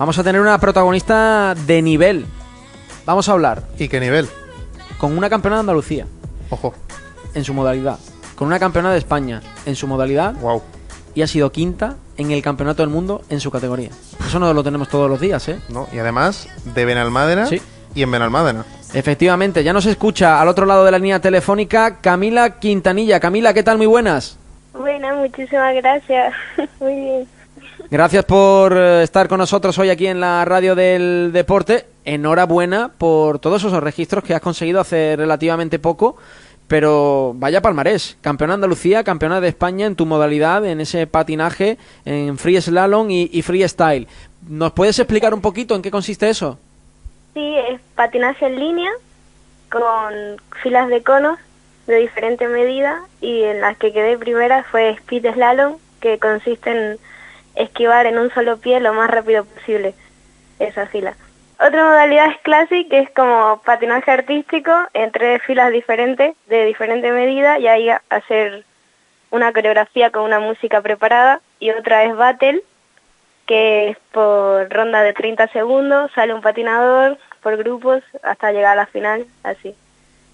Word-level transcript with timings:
Vamos 0.00 0.18
a 0.18 0.24
tener 0.24 0.40
una 0.40 0.56
protagonista 0.56 1.54
de 1.66 1.82
nivel. 1.82 2.24
Vamos 3.04 3.28
a 3.28 3.32
hablar 3.32 3.64
¿Y 3.78 3.86
qué 3.86 4.00
nivel? 4.00 4.26
con 4.96 5.14
una 5.18 5.28
campeona 5.28 5.56
de 5.56 5.60
Andalucía 5.60 6.06
Ojo, 6.48 6.74
en 7.34 7.44
su 7.44 7.52
modalidad, 7.52 7.98
con 8.34 8.46
una 8.48 8.58
campeona 8.58 8.92
de 8.92 8.96
España 8.98 9.42
en 9.66 9.76
su 9.76 9.86
modalidad 9.86 10.32
wow. 10.36 10.62
y 11.14 11.20
ha 11.20 11.26
sido 11.26 11.52
quinta 11.52 11.96
en 12.16 12.30
el 12.30 12.40
campeonato 12.40 12.82
del 12.82 12.88
mundo 12.88 13.20
en 13.28 13.40
su 13.40 13.50
categoría. 13.50 13.90
Eso 14.26 14.38
no 14.38 14.54
lo 14.54 14.64
tenemos 14.64 14.88
todos 14.88 15.10
los 15.10 15.20
días, 15.20 15.46
¿eh? 15.50 15.58
¿no? 15.68 15.86
Y 15.92 15.98
además 15.98 16.48
de 16.64 16.84
Benalmádena 16.86 17.44
Sí. 17.44 17.60
y 17.94 18.02
en 18.02 18.10
Benalmádena. 18.10 18.64
Efectivamente, 18.94 19.62
ya 19.62 19.74
nos 19.74 19.84
escucha 19.84 20.40
al 20.40 20.48
otro 20.48 20.64
lado 20.64 20.82
de 20.86 20.92
la 20.92 20.98
línea 20.98 21.20
telefónica 21.20 21.98
Camila 22.00 22.58
Quintanilla. 22.58 23.20
Camila, 23.20 23.52
¿qué 23.52 23.62
tal? 23.62 23.76
Muy 23.76 23.86
buenas. 23.86 24.38
Bueno, 24.72 25.14
muchísimas 25.16 25.74
gracias. 25.74 26.32
Muy 26.80 26.94
bien. 26.94 27.39
Gracias 27.90 28.24
por 28.24 28.72
eh, 28.76 29.02
estar 29.02 29.26
con 29.26 29.38
nosotros 29.38 29.76
hoy 29.80 29.90
aquí 29.90 30.06
en 30.06 30.20
la 30.20 30.44
radio 30.44 30.76
del 30.76 31.30
deporte. 31.32 31.86
Enhorabuena 32.04 32.92
por 32.96 33.40
todos 33.40 33.64
esos 33.64 33.82
registros 33.82 34.22
que 34.22 34.32
has 34.32 34.40
conseguido 34.40 34.78
hace 34.80 35.16
relativamente 35.16 35.80
poco. 35.80 36.16
Pero 36.68 37.32
vaya 37.34 37.62
palmarés, 37.62 38.16
campeona 38.20 38.52
de 38.52 38.58
Andalucía, 38.58 39.02
campeona 39.02 39.40
de 39.40 39.48
España 39.48 39.86
en 39.86 39.96
tu 39.96 40.06
modalidad, 40.06 40.64
en 40.66 40.80
ese 40.80 41.08
patinaje, 41.08 41.78
en 42.04 42.38
free 42.38 42.60
slalom 42.60 43.10
y, 43.10 43.28
y 43.32 43.42
freestyle. 43.42 44.06
¿Nos 44.48 44.70
puedes 44.70 44.96
explicar 45.00 45.34
un 45.34 45.40
poquito 45.40 45.74
en 45.74 45.82
qué 45.82 45.90
consiste 45.90 46.30
eso? 46.30 46.60
Sí, 47.34 47.56
es 47.70 47.80
patinaje 47.96 48.46
en 48.46 48.60
línea 48.60 48.90
con 49.68 50.12
filas 50.62 50.88
de 50.90 51.02
conos 51.02 51.40
de 51.88 51.96
diferente 51.96 52.46
medida 52.46 53.00
y 53.20 53.42
en 53.42 53.60
las 53.60 53.76
que 53.78 53.92
quedé 53.92 54.16
primera 54.16 54.62
fue 54.62 54.90
speed 54.90 55.34
slalom, 55.34 55.78
que 56.00 56.20
consiste 56.20 56.70
en 56.70 56.98
esquivar 57.54 58.06
en 58.06 58.18
un 58.18 58.30
solo 58.32 58.58
pie 58.58 58.80
lo 58.80 58.94
más 58.94 59.10
rápido 59.10 59.44
posible 59.44 59.94
esa 60.58 60.86
fila. 60.86 61.14
Otra 61.58 61.84
modalidad 61.84 62.30
es 62.30 62.38
classic, 62.40 62.88
que 62.88 63.00
es 63.00 63.10
como 63.10 63.60
patinaje 63.64 64.10
artístico 64.10 64.72
en 64.94 65.12
tres 65.12 65.42
filas 65.42 65.70
diferentes 65.70 66.34
de 66.48 66.64
diferente 66.64 67.12
medida 67.12 67.58
y 67.58 67.68
ahí 67.68 67.90
hacer 68.08 68.64
una 69.30 69.52
coreografía 69.52 70.10
con 70.10 70.22
una 70.22 70.40
música 70.40 70.80
preparada 70.80 71.40
y 71.58 71.70
otra 71.70 72.04
es 72.04 72.16
battle, 72.16 72.62
que 73.46 73.90
es 73.90 73.98
por 74.12 74.70
ronda 74.70 75.02
de 75.02 75.12
30 75.12 75.48
segundos, 75.48 76.10
sale 76.14 76.32
un 76.32 76.40
patinador 76.40 77.18
por 77.42 77.56
grupos 77.56 78.02
hasta 78.22 78.52
llegar 78.52 78.72
a 78.72 78.82
la 78.82 78.86
final, 78.86 79.26
así, 79.42 79.74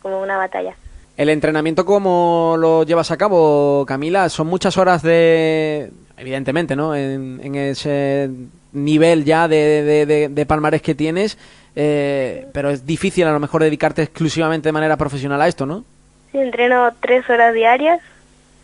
como 0.03 0.21
una 0.21 0.37
batalla. 0.37 0.77
El 1.17 1.31
entrenamiento, 1.31 1.85
¿cómo 1.85 2.57
lo 2.59 2.85
llevas 2.85 3.11
a 3.11 3.17
cabo, 3.17 3.85
Camila? 3.87 4.29
Son 4.29 4.47
muchas 4.47 4.77
horas 4.77 5.03
de... 5.03 5.91
Evidentemente, 6.17 6.77
¿no? 6.77 6.95
En, 6.95 7.41
en 7.43 7.55
ese 7.57 8.31
nivel 8.73 9.25
ya 9.25 9.49
de, 9.49 9.83
de, 9.83 10.07
de- 10.07 10.29
de 10.29 10.47
palmarés 10.47 10.83
que 10.83 10.95
tienes, 10.95 11.37
eh, 11.75 12.47
pero 12.53 12.71
es 12.71 12.87
difícil 12.87 13.25
a 13.27 13.33
lo 13.33 13.41
mejor 13.41 13.63
dedicarte 13.63 14.03
exclusivamente 14.03 14.69
de 14.69 14.73
manera 14.73 14.97
profesional 14.97 15.41
a 15.43 15.49
esto, 15.49 15.67
¿no? 15.67 15.85
Sí, 16.33 16.39
entreno 16.39 16.91
tres 17.01 17.29
horas 17.29 17.53
diarias 17.55 18.01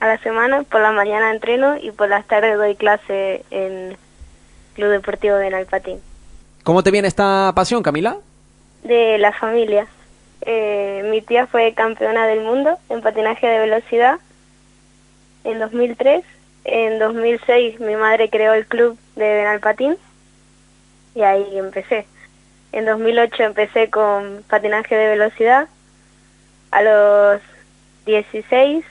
a 0.01 0.07
la 0.07 0.19
semana, 0.19 0.63
por 0.65 0.81
la 0.81 0.93
mañana 0.93 1.31
entreno 1.31 1.77
y 1.77 1.91
por 1.93 2.09
las 2.09 2.27
tardes 2.27 2.57
doy 2.57 2.75
clase 2.75 3.45
en 3.51 3.97
Club 4.75 4.89
Deportivo 4.91 5.37
de 5.37 5.51
Nalpatín. 5.51 5.99
¿Cómo 6.65 6.83
te 6.83 6.91
viene 6.91 7.09
esta 7.09 7.53
pasión, 7.55 7.83
Camila? 7.83 8.17
De 8.83 9.19
la 9.19 9.33
familia. 9.33 9.87
Eh, 10.41 11.07
mi 11.11 11.23
tía 11.23 11.47
fue 11.47 11.73
campeona 11.75 12.27
del 12.27 12.41
mundo 12.41 12.79
en 12.89 13.01
patinaje 13.01 13.47
de 13.47 13.59
velocidad 13.61 14.17
en 15.45 15.59
2003. 15.61 16.25
En 16.65 16.99
2006 16.99 17.81
mi 17.81 17.97
madre 17.97 18.31
creó 18.31 18.53
el 18.55 18.67
club 18.67 18.99
de 19.17 19.29
Benalpatín 19.29 19.97
y 21.15 21.23
ahí 21.23 21.59
empecé. 21.59 22.07
En 22.73 22.87
2008 22.87 23.43
empecé 23.43 23.91
con 23.91 24.45
patinaje 24.49 24.95
de 24.95 25.09
velocidad. 25.09 25.69
A 26.71 26.83
los 26.83 27.43
16 28.07 28.85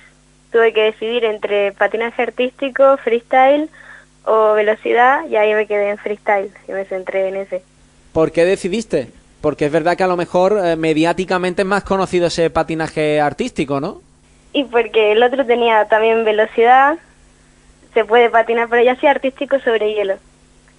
tuve 0.52 0.74
que 0.74 0.84
decidir 0.84 1.26
entre 1.26 1.72
patinaje 1.72 2.22
artístico, 2.22 2.98
freestyle 2.98 3.70
o 4.26 4.54
velocidad 4.54 5.26
y 5.28 5.36
ahí 5.36 5.54
me 5.54 5.66
quedé 5.66 5.90
en 5.90 5.98
freestyle 5.98 6.52
y 6.68 6.72
me 6.74 6.86
centré 6.86 7.30
en 7.30 7.38
ese. 7.38 7.64
¿Por 8.14 8.32
qué 8.32 8.46
decidiste? 8.46 9.10
Porque 9.42 9.66
es 9.66 9.72
verdad 9.72 9.98
que 9.98 10.04
a 10.04 10.08
lo 10.08 10.18
mejor 10.18 10.60
eh, 10.64 10.76
mediáticamente 10.76 11.64
es 11.64 11.68
más 11.68 11.84
conocido 11.84 12.28
ese 12.28 12.50
patinaje 12.50 13.20
artístico, 13.20 13.80
¿no? 13.80 14.02
Y 14.54 14.66
porque 14.66 15.14
el 15.14 15.24
otro 15.24 15.46
tenía 15.46 15.86
también 15.86 16.24
velocidad, 16.26 17.00
se 17.94 18.06
puede 18.06 18.30
patinar, 18.30 18.68
pero 18.70 18.84
ya 18.84 18.94
hacía 18.94 19.12
artístico 19.12 19.60
sobre 19.60 19.94
hielo. 19.94 20.16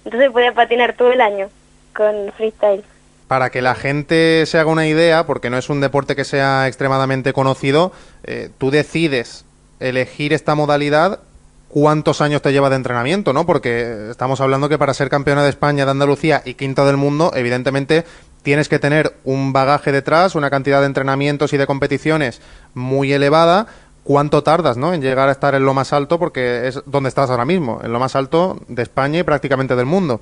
Entonces 0.05 0.31
podía 0.31 0.53
patinar 0.53 0.93
todo 0.93 1.11
el 1.11 1.21
año 1.21 1.49
con 1.95 2.31
freestyle. 2.35 2.83
Para 3.27 3.49
que 3.49 3.61
la 3.61 3.75
gente 3.75 4.45
se 4.45 4.57
haga 4.57 4.69
una 4.69 4.87
idea, 4.87 5.25
porque 5.25 5.49
no 5.49 5.57
es 5.57 5.69
un 5.69 5.81
deporte 5.81 6.15
que 6.15 6.25
sea 6.25 6.67
extremadamente 6.67 7.33
conocido, 7.33 7.91
eh, 8.23 8.49
tú 8.57 8.69
decides 8.69 9.45
elegir 9.79 10.33
esta 10.33 10.55
modalidad, 10.55 11.19
¿cuántos 11.67 12.21
años 12.21 12.41
te 12.41 12.51
lleva 12.51 12.69
de 12.69 12.75
entrenamiento? 12.75 13.33
¿no? 13.33 13.45
Porque 13.45 14.09
estamos 14.11 14.41
hablando 14.41 14.69
que 14.69 14.77
para 14.77 14.93
ser 14.93 15.09
campeona 15.09 15.43
de 15.43 15.49
España, 15.49 15.85
de 15.85 15.91
Andalucía 15.91 16.41
y 16.45 16.53
quinta 16.53 16.85
del 16.85 16.97
mundo, 16.97 17.31
evidentemente 17.33 18.05
tienes 18.43 18.69
que 18.69 18.77
tener 18.77 19.13
un 19.23 19.53
bagaje 19.53 19.91
detrás, 19.91 20.35
una 20.35 20.49
cantidad 20.49 20.81
de 20.81 20.87
entrenamientos 20.87 21.53
y 21.53 21.57
de 21.57 21.65
competiciones 21.65 22.41
muy 22.73 23.13
elevada. 23.13 23.67
¿Cuánto 24.03 24.43
tardas 24.43 24.75
¿no? 24.75 24.93
en 24.93 25.01
llegar 25.01 25.29
a 25.29 25.31
estar 25.31 25.55
en 25.55 25.65
lo 25.65 25.73
más 25.73 25.93
alto? 25.93 26.19
Porque 26.19 26.67
es 26.67 26.81
donde 26.85 27.09
estás 27.09 27.29
ahora 27.29 27.45
mismo, 27.45 27.79
en 27.83 27.93
lo 27.93 27.99
más 27.99 28.15
alto 28.15 28.59
de 28.67 28.83
España 28.83 29.19
y 29.19 29.23
prácticamente 29.23 29.75
del 29.75 29.85
mundo. 29.85 30.19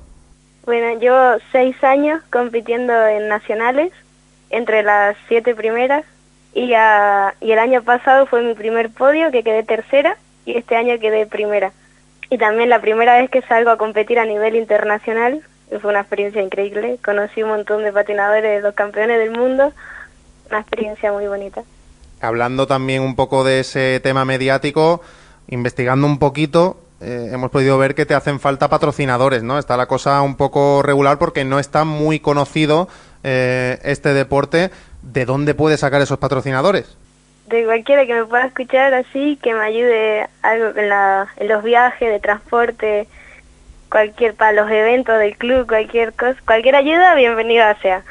Bueno, 0.64 0.98
llevo 1.00 1.42
seis 1.50 1.82
años 1.82 2.22
compitiendo 2.30 2.92
en 3.08 3.28
nacionales, 3.28 3.92
entre 4.50 4.84
las 4.84 5.16
siete 5.26 5.54
primeras, 5.56 6.04
y, 6.54 6.72
y 7.40 7.52
el 7.52 7.58
año 7.58 7.82
pasado 7.82 8.26
fue 8.26 8.42
mi 8.42 8.54
primer 8.54 8.90
podio, 8.90 9.32
que 9.32 9.42
quedé 9.42 9.64
tercera, 9.64 10.16
y 10.44 10.56
este 10.56 10.76
año 10.76 11.00
quedé 11.00 11.26
primera. 11.26 11.72
Y 12.30 12.38
también 12.38 12.70
la 12.70 12.80
primera 12.80 13.18
vez 13.18 13.30
que 13.30 13.42
salgo 13.42 13.70
a 13.70 13.78
competir 13.78 14.20
a 14.20 14.24
nivel 14.24 14.54
internacional, 14.54 15.42
fue 15.80 15.90
una 15.90 16.00
experiencia 16.00 16.42
increíble. 16.42 16.98
Conocí 17.04 17.42
un 17.42 17.50
montón 17.50 17.82
de 17.82 17.92
patinadores, 17.92 18.62
los 18.62 18.74
campeones 18.74 19.18
del 19.18 19.30
mundo, 19.30 19.72
una 20.48 20.60
experiencia 20.60 21.12
muy 21.12 21.26
bonita. 21.26 21.62
Hablando 22.22 22.66
también 22.66 23.02
un 23.02 23.14
poco 23.16 23.44
de 23.44 23.60
ese 23.60 24.00
tema 24.00 24.24
mediático, 24.24 25.02
investigando 25.48 26.06
un 26.06 26.18
poquito, 26.18 26.80
eh, 27.00 27.30
hemos 27.32 27.50
podido 27.50 27.76
ver 27.78 27.94
que 27.94 28.06
te 28.06 28.14
hacen 28.14 28.40
falta 28.40 28.68
patrocinadores, 28.68 29.42
¿no? 29.42 29.58
Está 29.58 29.76
la 29.76 29.86
cosa 29.86 30.22
un 30.22 30.36
poco 30.36 30.82
regular 30.82 31.18
porque 31.18 31.44
no 31.44 31.58
está 31.58 31.84
muy 31.84 32.20
conocido 32.20 32.88
eh, 33.24 33.78
este 33.82 34.14
deporte. 34.14 34.70
¿De 35.02 35.26
dónde 35.26 35.54
puedes 35.54 35.80
sacar 35.80 36.00
esos 36.00 36.18
patrocinadores? 36.18 36.96
de 37.52 37.64
cualquiera 37.64 38.06
que 38.06 38.14
me 38.14 38.24
pueda 38.24 38.46
escuchar 38.46 38.94
así, 38.94 39.38
que 39.42 39.52
me 39.52 39.60
ayude 39.60 40.26
algo 40.42 40.78
en, 40.78 40.88
la, 40.88 41.28
en 41.36 41.48
los 41.48 41.62
viajes, 41.62 42.10
de 42.10 42.18
transporte, 42.18 43.06
cualquier 43.90 44.34
para 44.34 44.52
los 44.52 44.70
eventos 44.70 45.18
del 45.18 45.36
club, 45.36 45.66
cualquier 45.66 46.14
cosa, 46.14 46.36
cualquier 46.46 46.76
ayuda, 46.76 47.14
bienvenida 47.14 47.76
sea. 47.82 48.02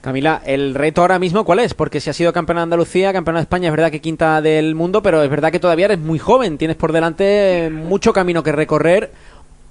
Camila, 0.00 0.40
el 0.46 0.74
reto 0.74 1.02
ahora 1.02 1.18
mismo, 1.18 1.44
¿cuál 1.44 1.58
es? 1.58 1.74
Porque 1.74 2.00
si 2.00 2.08
has 2.08 2.16
sido 2.16 2.32
campeona 2.32 2.62
de 2.62 2.64
Andalucía, 2.64 3.12
campeona 3.12 3.40
de 3.40 3.42
España, 3.42 3.68
es 3.68 3.72
verdad 3.72 3.90
que 3.90 4.00
quinta 4.00 4.40
del 4.40 4.74
mundo, 4.74 5.02
pero 5.02 5.22
es 5.22 5.28
verdad 5.28 5.52
que 5.52 5.60
todavía 5.60 5.84
eres 5.86 5.98
muy 5.98 6.18
joven, 6.18 6.56
tienes 6.56 6.76
por 6.76 6.92
delante 6.92 7.68
mucho 7.70 8.14
camino 8.14 8.42
que 8.42 8.52
recorrer. 8.52 9.10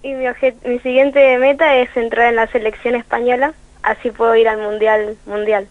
Y 0.03 0.13
mi, 0.13 0.25
mi 0.65 0.79
siguiente 0.79 1.37
meta 1.39 1.77
es 1.77 1.89
entrar 1.97 2.29
en 2.29 2.35
la 2.35 2.45
selección 2.47 2.95
española, 2.95 3.53
así 3.81 4.11
puedo 4.11 4.35
ir 4.35 4.47
al 4.47 4.59
mundial 4.59 5.17
mundial. 5.25 5.67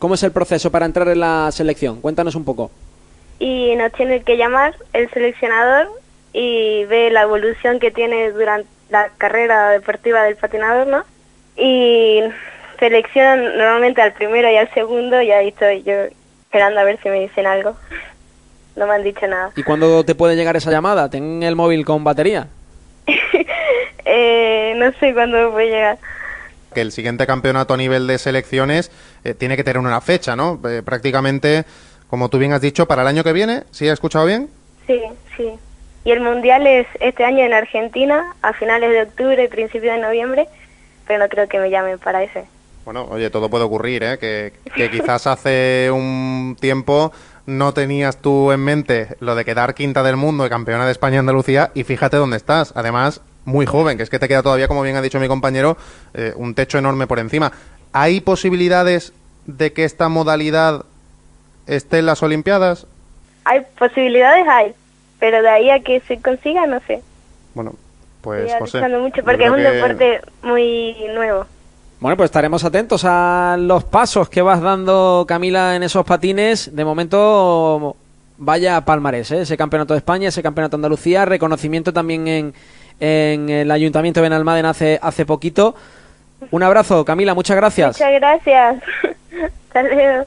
¿Cómo 0.00 0.14
es 0.14 0.22
el 0.24 0.32
proceso 0.32 0.72
para 0.72 0.86
entrar 0.86 1.06
en 1.08 1.20
la 1.20 1.50
selección? 1.52 2.00
Cuéntanos 2.00 2.34
un 2.34 2.44
poco. 2.44 2.72
Y 3.38 3.76
nos 3.76 3.92
tiene 3.92 4.22
que 4.22 4.36
llamar 4.36 4.74
el 4.92 5.08
seleccionador 5.10 5.88
y 6.32 6.84
ve 6.86 7.10
la 7.10 7.22
evolución 7.22 7.78
que 7.78 7.90
tiene 7.90 8.32
durante 8.32 8.68
la 8.90 9.10
carrera 9.18 9.70
deportiva 9.70 10.24
del 10.24 10.36
patinador, 10.36 10.86
¿no? 10.88 11.04
Y 11.56 12.22
seleccionan 12.80 13.56
normalmente 13.56 14.02
al 14.02 14.12
primero 14.14 14.50
y 14.50 14.56
al 14.56 14.72
segundo 14.74 15.22
y 15.22 15.30
ahí 15.30 15.48
estoy 15.48 15.82
yo 15.84 15.94
esperando 16.44 16.80
a 16.80 16.84
ver 16.84 16.98
si 17.00 17.08
me 17.08 17.20
dicen 17.20 17.46
algo. 17.46 17.76
No 18.74 18.86
me 18.86 18.94
han 18.94 19.04
dicho 19.04 19.26
nada. 19.26 19.52
¿Y 19.54 19.62
cuándo 19.62 20.02
te 20.04 20.14
puede 20.14 20.34
llegar 20.34 20.56
esa 20.56 20.70
llamada? 20.70 21.08
¿Ten 21.08 21.42
el 21.42 21.54
móvil 21.54 21.84
con 21.84 22.02
batería? 22.02 22.48
eh, 24.04 24.74
no 24.76 24.90
sé 24.92 25.12
cuándo 25.14 25.56
a 25.56 25.62
llegar. 25.62 25.98
Que 26.74 26.80
el 26.80 26.92
siguiente 26.92 27.26
campeonato 27.26 27.74
a 27.74 27.76
nivel 27.76 28.06
de 28.06 28.18
selecciones 28.18 28.90
eh, 29.24 29.34
tiene 29.34 29.56
que 29.56 29.64
tener 29.64 29.78
una 29.78 30.00
fecha, 30.00 30.34
¿no? 30.34 30.60
Eh, 30.68 30.82
prácticamente, 30.84 31.64
como 32.08 32.28
tú 32.28 32.38
bien 32.38 32.52
has 32.52 32.60
dicho, 32.60 32.86
para 32.86 33.02
el 33.02 33.08
año 33.08 33.24
que 33.24 33.32
viene, 33.32 33.64
¿sí 33.70 33.88
he 33.88 33.92
escuchado 33.92 34.24
bien? 34.24 34.48
Sí, 34.86 35.00
sí. 35.36 35.50
Y 36.04 36.12
el 36.12 36.20
mundial 36.20 36.66
es 36.66 36.86
este 37.00 37.24
año 37.24 37.44
en 37.44 37.52
Argentina, 37.52 38.34
a 38.40 38.52
finales 38.52 38.90
de 38.90 39.02
octubre 39.02 39.42
y 39.42 39.48
principios 39.48 39.96
de 39.96 40.00
noviembre, 40.00 40.48
pero 41.06 41.18
no 41.18 41.28
creo 41.28 41.48
que 41.48 41.58
me 41.58 41.70
llamen 41.70 41.98
para 41.98 42.22
ese. 42.22 42.44
Bueno, 42.92 43.06
oye, 43.08 43.30
todo 43.30 43.48
puede 43.48 43.62
ocurrir, 43.62 44.02
¿eh? 44.02 44.18
Que, 44.18 44.52
que 44.74 44.90
quizás 44.90 45.28
hace 45.28 45.92
un 45.92 46.56
tiempo 46.58 47.12
no 47.46 47.72
tenías 47.72 48.16
tú 48.16 48.50
en 48.50 48.58
mente 48.64 49.06
lo 49.20 49.36
de 49.36 49.44
quedar 49.44 49.74
quinta 49.76 50.02
del 50.02 50.16
mundo 50.16 50.44
y 50.44 50.48
campeona 50.48 50.86
de 50.86 50.90
España 50.90 51.14
y 51.14 51.18
Andalucía 51.18 51.70
y 51.72 51.84
fíjate 51.84 52.16
dónde 52.16 52.36
estás. 52.36 52.72
Además, 52.74 53.20
muy 53.44 53.64
joven, 53.64 53.96
que 53.96 54.02
es 54.02 54.10
que 54.10 54.18
te 54.18 54.26
queda 54.26 54.42
todavía, 54.42 54.66
como 54.66 54.82
bien 54.82 54.96
ha 54.96 55.02
dicho 55.02 55.20
mi 55.20 55.28
compañero, 55.28 55.76
eh, 56.14 56.32
un 56.34 56.56
techo 56.56 56.78
enorme 56.78 57.06
por 57.06 57.20
encima. 57.20 57.52
¿Hay 57.92 58.20
posibilidades 58.22 59.12
de 59.46 59.72
que 59.72 59.84
esta 59.84 60.08
modalidad 60.08 60.84
esté 61.68 62.00
en 62.00 62.06
las 62.06 62.24
Olimpiadas? 62.24 62.88
Hay 63.44 63.60
posibilidades, 63.78 64.48
hay, 64.48 64.72
pero 65.20 65.42
de 65.42 65.48
ahí 65.48 65.70
a 65.70 65.78
que 65.78 66.00
se 66.08 66.20
consiga, 66.20 66.66
no 66.66 66.80
sé. 66.88 67.00
Bueno, 67.54 67.72
pues 68.20 68.50
Estoy 68.50 68.58
José. 68.82 68.88
mucho 68.98 69.22
porque 69.22 69.44
es 69.44 69.50
un 69.50 69.58
que- 69.58 69.62
deporte 69.62 70.20
muy 70.42 70.96
nuevo. 71.14 71.46
Bueno, 72.00 72.16
pues 72.16 72.28
estaremos 72.28 72.64
atentos 72.64 73.04
a 73.04 73.56
los 73.58 73.84
pasos 73.84 74.30
que 74.30 74.40
vas 74.40 74.62
dando, 74.62 75.26
Camila, 75.28 75.76
en 75.76 75.82
esos 75.82 76.02
patines. 76.06 76.74
De 76.74 76.82
momento, 76.82 77.94
vaya 78.38 78.80
palmarés, 78.86 79.30
¿eh? 79.32 79.42
ese 79.42 79.58
campeonato 79.58 79.92
de 79.92 79.98
España, 79.98 80.28
ese 80.28 80.42
campeonato 80.42 80.76
de 80.76 80.80
Andalucía, 80.80 81.26
reconocimiento 81.26 81.92
también 81.92 82.26
en, 82.26 82.54
en 83.00 83.50
el 83.50 83.70
Ayuntamiento 83.70 84.20
de 84.20 84.22
Benalmádena 84.22 84.70
hace, 84.70 84.98
hace 85.02 85.26
poquito. 85.26 85.74
Un 86.50 86.62
abrazo, 86.62 87.04
Camila, 87.04 87.34
muchas 87.34 87.58
gracias. 87.58 87.98
Muchas 87.98 88.12
gracias. 88.12 88.82
Hasta. 89.74 90.26